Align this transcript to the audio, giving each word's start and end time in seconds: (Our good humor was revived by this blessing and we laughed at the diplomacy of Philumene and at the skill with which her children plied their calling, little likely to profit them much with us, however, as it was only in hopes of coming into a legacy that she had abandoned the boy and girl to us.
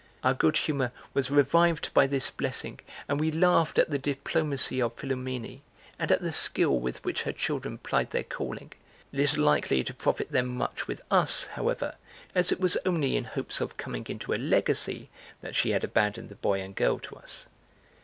(Our 0.23 0.33
good 0.33 0.57
humor 0.57 0.91
was 1.13 1.29
revived 1.29 1.93
by 1.93 2.07
this 2.07 2.31
blessing 2.31 2.79
and 3.07 3.19
we 3.19 3.29
laughed 3.31 3.77
at 3.77 3.91
the 3.91 3.99
diplomacy 3.99 4.81
of 4.81 4.95
Philumene 4.95 5.61
and 5.99 6.11
at 6.11 6.21
the 6.21 6.31
skill 6.31 6.79
with 6.79 7.05
which 7.05 7.21
her 7.21 7.31
children 7.31 7.77
plied 7.77 8.09
their 8.09 8.23
calling, 8.23 8.73
little 9.13 9.43
likely 9.43 9.83
to 9.83 9.93
profit 9.93 10.31
them 10.31 10.47
much 10.47 10.87
with 10.87 11.03
us, 11.11 11.45
however, 11.53 11.93
as 12.33 12.51
it 12.51 12.59
was 12.59 12.77
only 12.83 13.15
in 13.15 13.25
hopes 13.25 13.61
of 13.61 13.77
coming 13.77 14.07
into 14.09 14.33
a 14.33 14.41
legacy 14.41 15.11
that 15.41 15.55
she 15.55 15.69
had 15.69 15.83
abandoned 15.83 16.29
the 16.29 16.35
boy 16.35 16.61
and 16.61 16.75
girl 16.75 16.97
to 16.97 17.17
us. 17.17 17.45